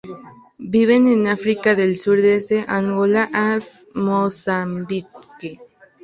Viven 0.57 1.07
en 1.07 1.27
África 1.27 1.75
del 1.75 1.95
Sur, 1.95 2.23
desde 2.23 2.65
Angola 2.67 3.29
a 3.31 3.59
Mozambique. 3.93 5.07